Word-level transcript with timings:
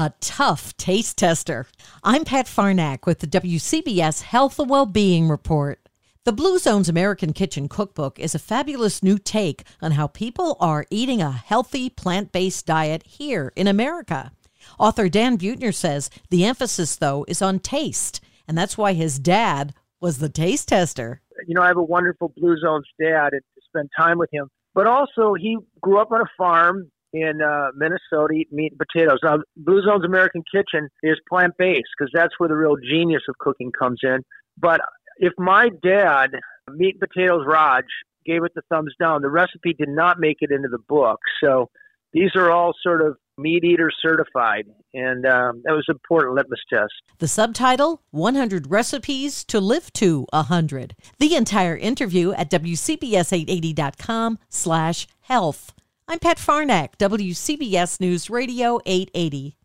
a 0.00 0.14
tough 0.18 0.74
taste 0.78 1.18
tester. 1.18 1.66
I'm 2.02 2.24
Pat 2.24 2.46
Farnack 2.46 3.04
with 3.04 3.18
the 3.18 3.26
WCBS 3.26 4.22
Health 4.22 4.58
and 4.58 4.70
Wellbeing 4.70 5.28
Report. 5.28 5.78
The 6.24 6.32
Blue 6.32 6.58
Zone's 6.58 6.88
American 6.88 7.34
Kitchen 7.34 7.68
Cookbook 7.68 8.18
is 8.18 8.34
a 8.34 8.38
fabulous 8.38 9.02
new 9.02 9.18
take 9.18 9.64
on 9.82 9.92
how 9.92 10.06
people 10.06 10.56
are 10.58 10.86
eating 10.88 11.20
a 11.20 11.30
healthy 11.30 11.90
plant 11.90 12.32
based 12.32 12.64
diet 12.64 13.02
here 13.06 13.52
in 13.56 13.66
America. 13.66 14.32
Author 14.78 15.10
Dan 15.10 15.36
Buettner 15.36 15.74
says 15.74 16.08
the 16.30 16.46
emphasis, 16.46 16.96
though, 16.96 17.26
is 17.28 17.42
on 17.42 17.58
taste, 17.58 18.22
and 18.48 18.56
that's 18.56 18.78
why 18.78 18.94
his 18.94 19.18
dad 19.18 19.74
was 20.00 20.16
the 20.16 20.30
taste 20.30 20.68
tester. 20.68 21.20
You 21.46 21.54
know, 21.54 21.62
I 21.62 21.66
have 21.66 21.76
a 21.76 21.82
wonderful 21.82 22.32
Blue 22.38 22.56
Zones 22.56 22.88
dad 22.98 23.34
and 23.34 23.42
to 23.54 23.60
spend 23.66 23.90
time 23.98 24.16
with 24.16 24.30
him. 24.32 24.48
But 24.74 24.86
also, 24.86 25.34
he 25.34 25.58
grew 25.82 26.00
up 26.00 26.10
on 26.10 26.22
a 26.22 26.30
farm 26.38 26.90
in 27.12 27.42
uh, 27.42 27.68
Minnesota 27.74 28.34
eat 28.34 28.52
meat 28.52 28.72
and 28.72 28.78
potatoes. 28.78 29.18
Now, 29.22 29.38
Blue 29.56 29.82
Zone's 29.82 30.04
American 30.04 30.42
Kitchen 30.52 30.88
is 31.02 31.16
plant 31.28 31.54
based 31.58 31.88
because 31.98 32.10
that's 32.14 32.34
where 32.38 32.48
the 32.48 32.56
real 32.56 32.76
genius 32.76 33.22
of 33.28 33.36
cooking 33.38 33.72
comes 33.76 34.00
in. 34.02 34.18
But 34.58 34.80
if 35.16 35.32
my 35.38 35.70
dad, 35.82 36.30
Meat 36.70 36.96
and 37.00 37.08
Potatoes 37.08 37.44
Raj, 37.46 37.84
gave 38.26 38.44
it 38.44 38.52
the 38.54 38.62
thumbs 38.68 38.94
down, 39.00 39.22
the 39.22 39.30
recipe 39.30 39.74
did 39.74 39.88
not 39.88 40.20
make 40.20 40.38
it 40.40 40.50
into 40.50 40.68
the 40.68 40.78
book. 40.88 41.20
So 41.42 41.68
these 42.12 42.30
are 42.34 42.50
all 42.50 42.72
sort 42.82 43.02
of 43.02 43.16
meat 43.38 43.64
eater 43.64 43.90
certified, 44.02 44.66
and 44.92 45.24
um, 45.24 45.62
that 45.64 45.72
was 45.72 45.84
an 45.88 45.94
important 45.94 46.34
litmus 46.34 46.60
test. 46.68 46.92
The 47.18 47.28
subtitle 47.28 48.02
100 48.10 48.70
Recipes 48.70 49.44
to 49.44 49.60
Live 49.60 49.92
to 49.94 50.26
100. 50.30 50.94
The 51.18 51.34
entire 51.36 51.76
interview 51.76 52.32
at 52.32 52.50
WCBS880.com 52.50 54.38
slash 54.48 55.06
health. 55.20 55.72
I'm 56.10 56.18
Pat 56.18 56.38
Farnack, 56.38 56.96
WCBS 56.98 58.00
News 58.00 58.28
Radio 58.28 58.80
880. 58.84 59.56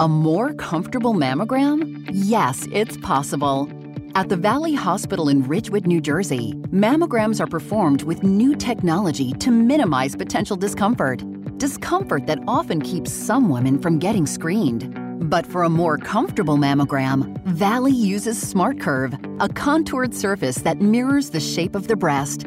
A 0.00 0.08
more 0.08 0.54
comfortable 0.54 1.12
mammogram? 1.12 2.08
Yes, 2.10 2.66
it's 2.72 2.96
possible. 2.96 3.68
At 4.14 4.30
the 4.30 4.38
Valley 4.38 4.72
Hospital 4.72 5.28
in 5.28 5.46
Ridgewood, 5.46 5.86
New 5.86 6.00
Jersey, 6.00 6.54
mammograms 6.72 7.40
are 7.40 7.46
performed 7.46 8.04
with 8.04 8.22
new 8.22 8.56
technology 8.56 9.32
to 9.32 9.50
minimize 9.50 10.16
potential 10.16 10.56
discomfort. 10.56 11.22
Discomfort 11.58 12.26
that 12.26 12.42
often 12.48 12.80
keeps 12.80 13.12
some 13.12 13.50
women 13.50 13.78
from 13.78 13.98
getting 13.98 14.24
screened. 14.24 14.98
But 15.28 15.46
for 15.46 15.64
a 15.64 15.68
more 15.68 15.98
comfortable 15.98 16.56
mammogram, 16.56 17.38
Valley 17.44 17.92
uses 17.92 18.42
SmartCurve, 18.42 19.42
a 19.44 19.50
contoured 19.50 20.14
surface 20.14 20.56
that 20.62 20.80
mirrors 20.80 21.28
the 21.28 21.40
shape 21.40 21.74
of 21.74 21.88
the 21.88 21.96
breast 21.96 22.46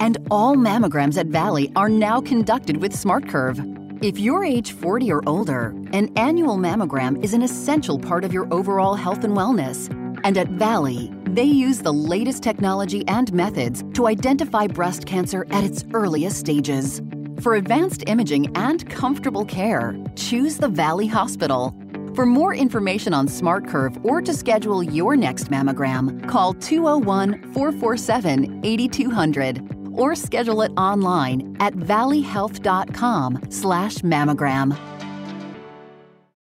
and 0.00 0.18
all 0.30 0.56
mammograms 0.56 1.18
at 1.18 1.26
Valley 1.26 1.72
are 1.76 1.88
now 1.88 2.20
conducted 2.20 2.78
with 2.78 2.92
SmartCurve. 2.92 4.04
If 4.04 4.18
you're 4.18 4.44
age 4.44 4.72
40 4.72 5.10
or 5.10 5.22
older, 5.26 5.74
an 5.92 6.12
annual 6.16 6.58
mammogram 6.58 7.22
is 7.24 7.32
an 7.32 7.42
essential 7.42 7.98
part 7.98 8.24
of 8.24 8.32
your 8.32 8.52
overall 8.52 8.94
health 8.94 9.24
and 9.24 9.36
wellness. 9.36 9.90
And 10.22 10.36
at 10.36 10.48
Valley, 10.48 11.10
they 11.24 11.44
use 11.44 11.78
the 11.78 11.92
latest 11.92 12.42
technology 12.42 13.06
and 13.08 13.32
methods 13.32 13.84
to 13.94 14.06
identify 14.06 14.66
breast 14.66 15.06
cancer 15.06 15.46
at 15.50 15.64
its 15.64 15.84
earliest 15.94 16.38
stages. 16.38 17.00
For 17.40 17.54
advanced 17.54 18.04
imaging 18.06 18.56
and 18.56 18.88
comfortable 18.90 19.44
care, 19.44 19.96
choose 20.14 20.58
the 20.58 20.68
Valley 20.68 21.06
Hospital. 21.06 21.74
For 22.14 22.24
more 22.24 22.54
information 22.54 23.12
on 23.12 23.28
SmartCurve 23.28 24.02
or 24.04 24.22
to 24.22 24.32
schedule 24.32 24.82
your 24.82 25.16
next 25.16 25.50
mammogram, 25.50 26.26
call 26.28 26.54
201 26.54 27.52
447 27.52 28.60
8200 28.64 29.75
or 29.96 30.14
schedule 30.14 30.62
it 30.62 30.72
online 30.76 31.56
at 31.58 31.74
valleyhealth.com 31.74 33.40
slash 33.50 33.96
mammogram. 33.98 34.95